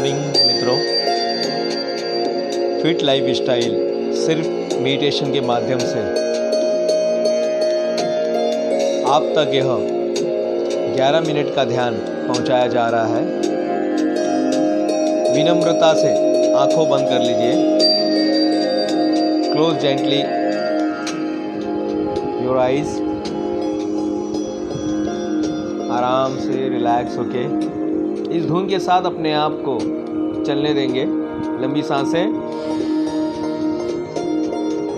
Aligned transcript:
Morning 0.00 0.20
मित्रों। 0.46 0.76
Fit 2.82 3.02
life 3.02 3.24
style 3.36 3.72
सिर्फ़ 4.16 4.78
meditation 4.78 5.32
के 5.32 5.40
माध्यम 5.40 5.78
से। 5.78 6.00
आप 9.06 9.22
तक 9.36 9.50
यह 9.54 9.66
11 10.96 11.20
मिनट 11.20 11.54
का 11.54 11.64
ध्यान 11.64 11.94
पहुँचाया 12.28 12.66
जा 12.66 12.88
रहा 12.88 13.06
है। 13.06 13.24
विनम्रता 15.34 15.92
से 15.94 16.12
आँखों 16.52 16.88
बंद 16.88 17.08
कर 17.08 17.18
लीजिए। 17.18 17.52
क्लोज 19.52 19.76
जेंटली 19.78 20.20
योर 22.46 22.58
आइज़ 22.58 22.96
आराम 25.92 26.38
से 26.38 26.68
रिलैक्स 26.68 27.18
होके। 27.18 27.44
इस 28.32 28.44
धुन 28.46 28.68
के 28.68 28.78
साथ 28.78 29.02
अपने 29.02 29.32
आप 29.32 29.52
को 29.68 29.78
चलने 30.44 30.74
देंगे। 30.74 31.04
लंबी 31.62 31.82
साँसें। 31.82 32.32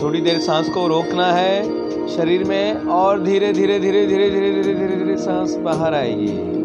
थोड़ी 0.02 0.20
देर 0.20 0.38
सांस 0.38 0.68
को 0.68 0.86
रोकना 0.86 1.26
है 1.32 1.62
शरीर 2.08 2.44
में 2.44 2.74
और 2.74 3.22
धीरे 3.22 3.52
धीरे 3.52 3.78
धीरे 3.80 4.06
धीरे 4.06 4.30
धीरे 4.30 4.52
धीरे 4.52 4.74
धीरे 4.74 4.96
धीरे 4.96 5.16
सांस 5.16 5.54
बाहर 5.54 5.94
आएगी। 5.94 6.61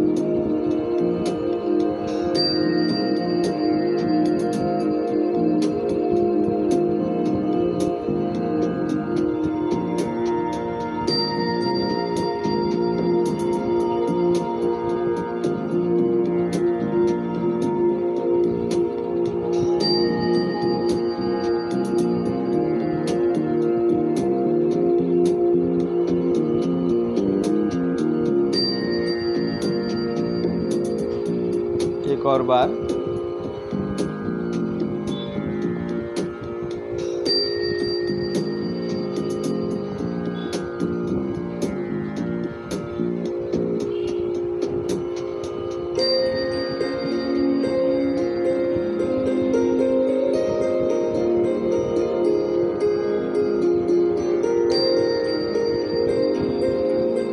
और 32.38 32.44
बार। 32.44 32.76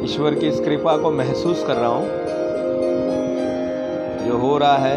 ईश्वर 0.04 0.34
की 0.34 0.46
इस 0.48 0.58
कृपा 0.60 0.96
को 0.96 1.10
महसूस 1.10 1.64
कर 1.66 1.74
रहा 1.74 1.88
हूँ। 1.88 2.23
हो 4.44 4.58
रहा 4.58 4.76
है। 4.76 4.96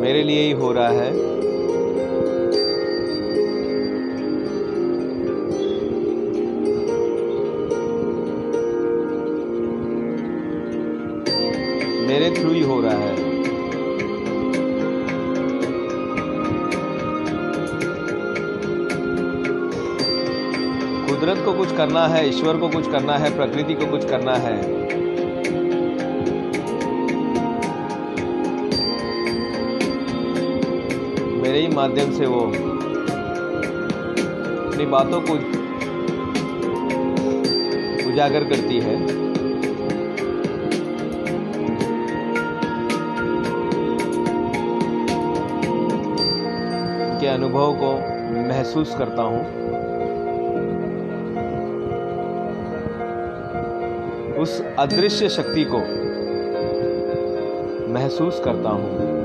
मेरे 0.00 0.22
लिए 0.22 0.42
ही 0.42 0.50
हो 0.52 0.72
रहा 0.72 0.88
है। 0.88 1.33
कुदरत 21.14 21.44
को 21.44 21.52
कुछ 21.52 21.76
करना 21.76 22.06
है, 22.06 22.28
ईश्वर 22.28 22.56
को 22.56 22.68
कुछ 22.68 22.90
करना 22.90 23.16
है, 23.16 23.36
प्रकृति 23.36 23.74
को 23.74 23.86
कुछ 23.86 24.04
करना 24.04 24.32
है। 24.34 24.54
मेरे 31.42 31.60
ही 31.60 31.68
माध्यम 31.68 32.10
से 32.12 32.26
वो 32.26 32.40
अपनी 34.66 34.86
बातों 34.86 35.20
को 35.20 35.34
उजागर 38.10 38.44
करती 38.44 38.80
है। 38.80 38.96
के 47.20 47.26
अनुभव 47.26 47.74
को 47.74 47.92
महसूस 48.48 48.94
करता 48.98 49.22
हूँ। 49.22 49.64
उस 54.44 54.60
अदृश्य 54.78 55.28
शक्ति 55.28 55.64
को 55.64 55.78
महसूस 57.92 58.40
करता 58.44 58.70
हूँ। 58.70 59.23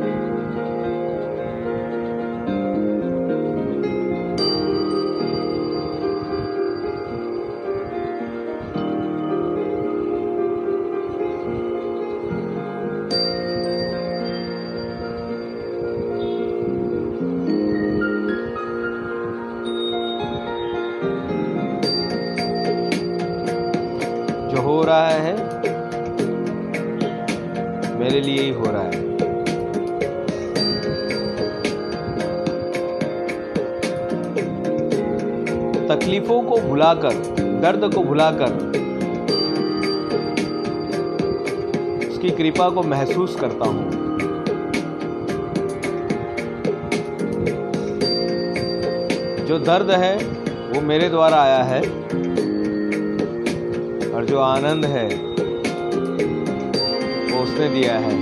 तकलीफों 35.90 36.42
को 36.42 36.58
भुलाकर, 36.58 37.14
दर्द 37.62 37.94
को 37.94 38.04
भुलाकर, 38.04 38.52
उसकी 42.10 42.30
कृपा 42.30 42.70
को 42.70 42.84
महसूस 42.84 43.36
करता 43.36 43.66
हूँ। 43.66 43.90
जो 49.48 49.60
दर्द 49.60 49.92
है, 49.92 50.16
वो 50.74 50.82
मेरे 50.82 51.10
द्वारा 51.10 51.38
आया 51.38 51.64
है, 51.64 51.82
और 54.12 54.26
जो 54.26 54.40
आनंद 54.40 54.86
है, 54.86 55.08
वो 57.26 57.44
उसने 57.44 57.70
दिया 57.70 57.98
है। 57.98 58.16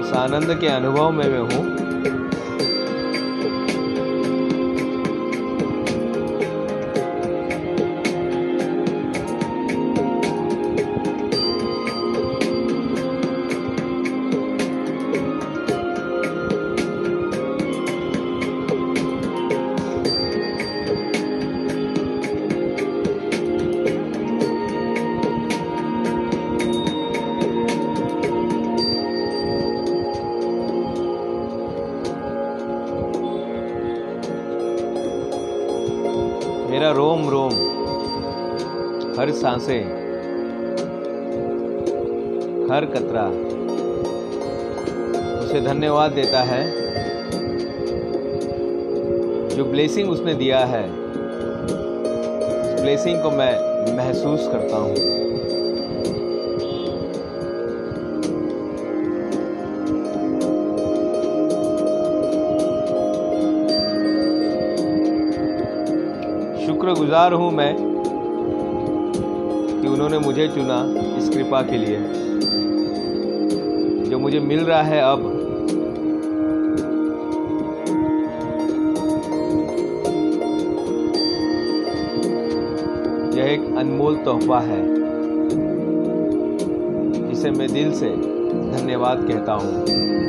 उस 0.00 0.12
आनंद 0.12 0.58
के 0.60 0.66
अनुभव 0.68 1.10
में 1.10 1.28
मैं 1.28 1.40
हूँ। 1.40 1.71
मेरा 36.72 36.90
रोम 36.90 37.28
रोम। 37.28 37.52
हर 39.18 39.30
सांसे, 39.30 39.78
हर 42.70 42.84
कतरा। 42.84 43.24
उसे 45.40 45.60
धन्यवाद 45.60 46.12
देता 46.12 46.42
है 46.42 46.64
जो 49.48 49.64
ब्लेसिंग 49.64 50.10
उसने 50.10 50.34
दिया 50.34 50.58
है। 50.58 50.84
उस 52.64 52.80
ब्लेसिंग 52.80 53.22
को 53.22 53.30
मैं 53.30 53.96
महसूस 53.96 54.48
करता 54.52 54.76
हूँ। 54.76 55.21
शुक्रगुजार 67.02 67.32
हूँ 67.32 67.50
मैं 67.52 67.74
कि 69.80 69.88
उन्होंने 69.88 70.18
मुझे 70.18 70.46
चुना 70.48 70.76
इस 71.18 71.28
कृपा 71.28 71.60
के 71.62 71.78
लिए। 71.78 71.98
जो 74.10 74.18
मुझे 74.18 74.40
मिल 74.40 74.60
रहा 74.60 74.82
है 74.82 75.00
अब, 75.02 75.22
यह 83.36 83.52
एक 83.52 83.62
अनमोल 83.78 84.16
तोहफा 84.24 84.60
है, 84.60 84.82
जिसे 87.28 87.50
मैं 87.50 87.72
दिल 87.72 87.92
से 87.92 88.10
धन्यवाद 88.10 89.26
कहता 89.28 89.52
हूँ। 89.54 90.21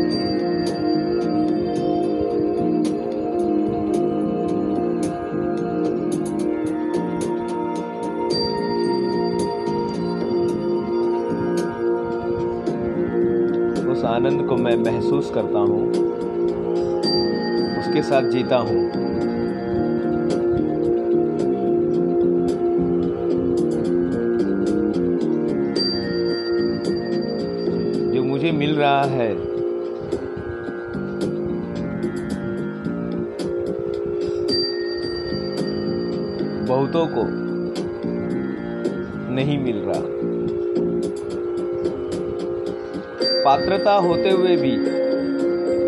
आनंद 14.05 14.47
को 14.49 14.55
मैं 14.55 14.75
महसूस 14.75 15.31
करता 15.35 15.59
हूँ, 15.59 15.89
उसके 17.79 18.01
साथ 18.01 18.29
जीता 18.29 18.57
हूँ। 18.57 18.91
जो 28.13 28.23
मुझे 28.23 28.51
मिल 28.51 28.75
रहा 28.75 29.03
है, 29.03 29.33
बहुतों 36.65 37.05
को 37.07 37.23
नहीं 39.33 39.57
मिल 39.59 39.77
रहा। 39.77 40.32
पात्रता 43.45 43.93
होते 43.93 44.29
हुए 44.29 44.55
भी 44.55 44.71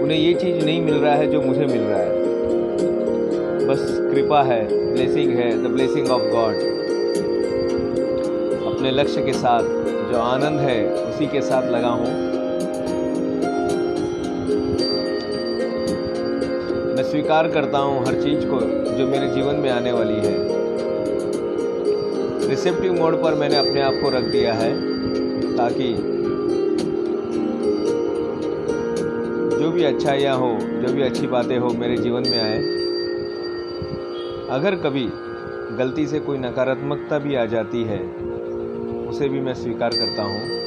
उन्हें 0.02 0.18
ये 0.18 0.34
चीज़ 0.34 0.66
नहीं 0.66 0.82
मिल 0.82 0.96
रहा 0.96 1.14
है 1.16 1.28
जो 1.28 1.42
मुझे 1.42 1.66
मिल 1.66 1.82
रहा 1.82 2.00
है। 2.00 2.24
बस 3.68 3.80
कृपा 4.14 4.42
है 4.44 4.94
ब्लेसिंग 4.94 5.32
है 5.32 5.52
द 5.64 5.68
ब्लेसिंग 5.68 6.10
ऑफ़ 6.12 6.24
गॉड 6.24 6.56
अपने 8.66 8.92
लक्ष्य 8.92 9.22
के 9.22 9.34
साथ, 9.34 9.64
जो 10.12 10.20
आनंद 10.20 10.60
है, 10.60 10.94
उसी 11.06 11.28
के 11.28 11.42
साथ 11.42 11.70
लगा 11.72 11.88
हूँ। 11.88 12.10
मैं 16.96 17.04
स्वीकार 17.04 17.48
करता 17.48 17.78
हूँ 17.78 18.06
हर 18.06 18.22
चीज़ 18.22 18.46
को, 18.46 18.60
जो 18.98 19.08
मेरे 19.08 19.28
जीवन 19.28 19.56
में 19.56 19.70
आने 19.70 19.92
वाली 19.92 20.16
है। 20.16 20.36
रिसेप्टिव 22.50 22.94
मोड 22.94 23.22
पर 23.24 23.34
मैंने 23.34 23.58
अपने 23.58 23.82
आप 23.82 24.00
को 24.04 24.10
रख 24.10 24.24
दिया 24.24 24.54
है, 24.54 24.74
ताकि 25.58 25.94
अच्छाइयाँ 29.86 30.38
हो, 30.38 30.58
जो 30.62 30.94
भी 30.94 31.02
अच्छी 31.02 31.28
बातें 31.28 31.58
हो, 31.58 31.70
मेरे 31.70 31.98
जीवन 31.98 32.24
में 32.30 32.42
आए। 32.42 32.58
अगर 34.50 34.76
कभी 34.76 35.10
गलती 35.78 36.08
से 36.08 36.20
कोई 36.20 36.38
नकारात्मकता 36.38 37.20
भी 37.20 37.36
आ 37.36 37.46
जाती 37.46 37.84
है, 37.84 38.00
उसे 39.08 39.30
भी 39.30 39.40
मैं 39.40 39.54
स्वीकार 39.54 39.90
करता 39.90 40.24
हूँ। 40.24 40.65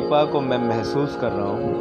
कृपा 0.00 0.24
को 0.24 0.40
मैं 0.40 0.58
महसूस 0.58 1.16
कर 1.20 1.32
रहा 1.32 1.46
हूँ। 1.46 1.74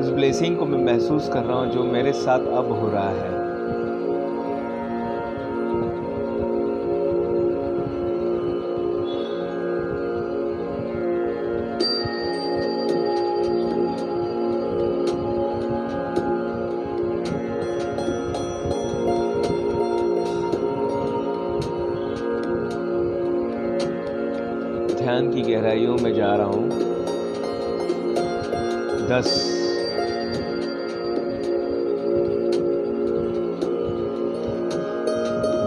उस 0.00 0.10
ब्लेसिंग 0.10 0.56
को 0.56 0.66
मैं 0.66 0.78
महसूस 0.78 1.28
कर 1.28 1.42
रहा 1.42 1.58
हूँ 1.58 1.70
जो 1.70 1.84
मेरे 1.84 2.12
साथ 2.12 2.38
अब 2.38 2.72
हो 2.72 2.90
रहा 2.90 3.08
है। 3.08 3.31
ध्यान 25.12 25.30
की 25.30 25.42
गहराइयों 25.42 25.96
में 25.98 26.14
जा 26.14 26.34
रहा 26.36 26.46
हूँ। 26.46 26.68
दस। 29.08 29.48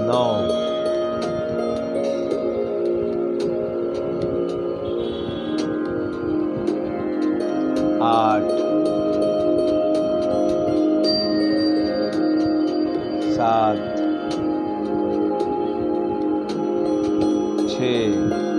नौ। 0.07 0.25
आठ। 8.01 8.43
सात। 13.35 13.91
छ। 17.69 18.54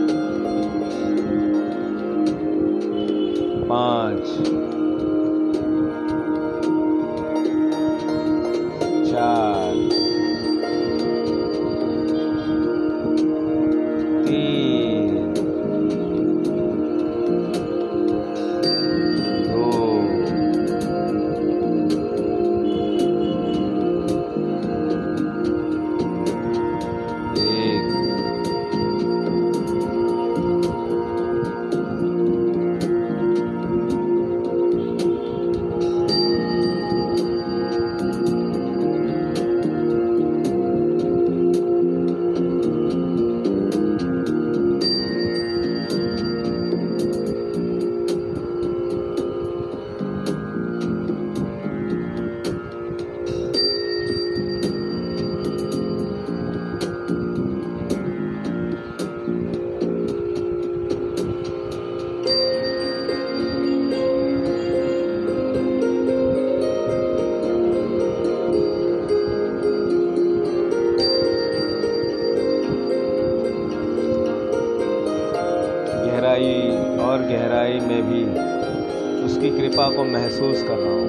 को 79.96 80.04
महसूस 80.04 80.62
कर 80.62 80.74
रहा 80.74 80.94
हूँ। 80.94 81.06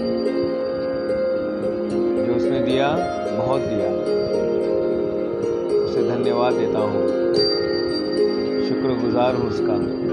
जो 2.28 2.36
उसने 2.36 2.60
दिया, 2.60 2.90
बहुत 3.38 3.62
दिया। 3.62 3.90
उसे 5.86 6.10
धन्यवाद 6.10 6.54
देता 6.54 6.80
हूँ। 6.80 7.08
शुक्रगुजार 8.70 9.36
हूँ 9.36 9.50
उसका। 9.50 10.08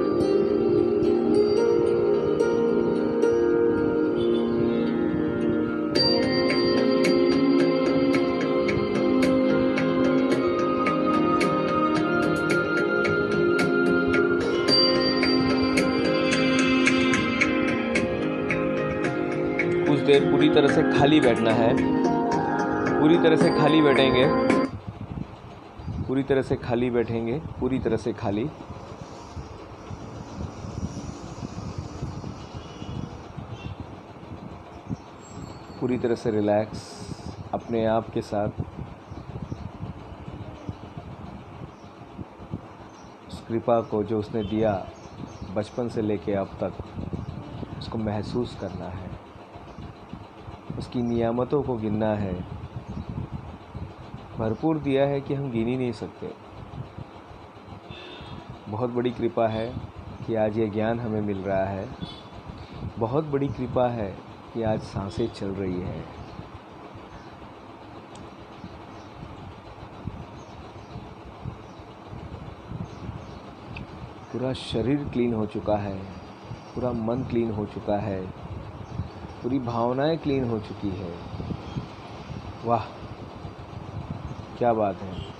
कुछ 19.84 19.98
देर 20.00 20.30
पूरी 20.30 20.48
तरह 20.48 20.68
से 20.68 20.82
खाली 20.98 21.20
बैठना 21.20 21.50
है। 21.50 21.74
पूरी 23.00 23.18
तरह 23.18 23.36
से 23.36 23.50
खाली 23.58 23.80
बैठेंगे। 23.82 24.24
पूरी 26.08 26.22
तरह 26.22 26.42
से 26.42 26.56
खाली 26.56 26.90
बैठेंगे। 26.90 27.40
पूरी 27.60 27.78
तरह 27.78 27.96
से 27.96 28.12
खाली। 28.12 28.44
पूरी 35.80 35.98
तरह 35.98 36.14
से 36.14 36.30
रिलैक्स 36.30 36.82
अपने 37.54 37.84
आप 37.86 38.10
के 38.10 38.22
साथ। 38.22 38.48
उस 43.28 43.42
कृपा 43.48 43.80
को 43.80 44.02
जो 44.02 44.18
उसने 44.18 44.44
दिया 44.44 44.86
बचपन 45.54 45.88
से 45.88 46.02
लेके 46.02 46.32
अब 46.32 46.56
तक, 46.62 46.72
उसको 47.78 47.98
महसूस 47.98 48.56
करना 48.60 48.88
है। 48.88 49.13
उसकी 50.94 51.02
नियामतों 51.02 51.62
को 51.62 51.76
गिनना 51.76 52.08
है। 52.14 52.34
भरपूर 54.38 54.78
दिया 54.78 55.06
है 55.06 55.20
कि 55.20 55.34
हम 55.34 55.50
गिन 55.50 55.68
ही 55.68 55.76
नहीं 55.76 55.92
सकते। 55.92 56.30
बहुत 58.68 58.90
बड़ी 58.90 59.10
कृपा 59.10 59.48
है 59.48 59.74
कि 60.26 60.34
आज 60.34 60.58
ये 60.58 60.68
ज्ञान 60.68 61.00
हमें 61.00 61.20
मिल 61.20 61.38
रहा 61.38 61.64
है। 61.64 61.88
बहुत 62.98 63.24
बड़ी 63.24 63.48
कृपा 63.48 63.88
है 63.88 64.16
कि 64.54 64.62
आज 64.62 64.80
साँसें 64.82 65.26
चल 65.28 65.46
रही 65.46 65.80
है। 65.80 66.00
पूरा 74.32 74.52
शरीर 74.52 75.08
क्लीन 75.12 75.34
हो 75.34 75.46
चुका 75.46 75.76
है। 75.76 75.98
पूरा 76.74 76.92
मन 76.92 77.24
क्लीन 77.24 77.50
हो 77.50 77.66
चुका 77.66 77.98
है। 77.98 78.43
पूरी 79.44 79.58
भावनाएँ 79.58 80.16
क्लीन 80.16 80.44
हो 80.44 80.58
चुकी 80.58 80.88
है। 80.88 81.14
वाह, 82.64 82.84
क्या 84.58 84.72
बात 84.72 84.96
है। 84.96 85.34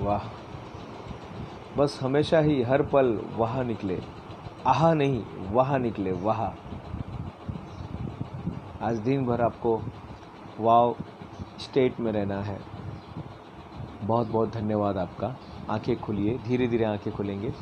वाह। 0.00 0.20
बस 1.78 2.00
हमेशा 2.02 2.38
ही 2.38 2.62
हर 2.62 2.82
पल 2.82 3.20
वहाँ 3.36 3.64
निकले। 3.64 4.02
आहा 4.66 4.94
नहीं, 4.94 5.24
वहाँ 5.50 5.78
निकले, 5.78 6.12
वहाँ। 6.12 6.54
आज 8.82 8.96
दिन 8.96 9.26
भर 9.26 9.40
आपको 9.40 9.82
वाव 10.60 10.96
स्टेट 11.58 12.00
में 12.00 12.12
रहना 12.12 12.42
है। 12.42 12.60
बहुत 14.02 14.26
बहुत 14.26 14.52
धन्यवाद 14.52 14.98
आपका। 14.98 15.36
आँखें 15.70 16.00
खुलिए 16.00 16.38
धीरे 16.38 16.66
धीरे 16.66 16.84
आँखें 16.84 17.12
खुलेंगे। 17.12 17.52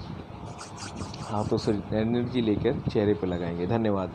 हाथों 1.23 1.59
से 1.59 1.73
एनर्जी 1.73 2.41
लेकर 2.41 2.81
चेहरे 2.81 3.15
पर 3.15 3.27
लगाएँगे। 3.27 3.67
धन्यवाद। 3.67 4.13